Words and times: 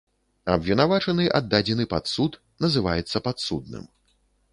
Абвінавачаны, 0.53 1.27
аддадзены 1.39 1.85
пад 1.93 2.09
суд, 2.13 2.39
называецца 2.65 3.23
падсудным. 3.29 3.85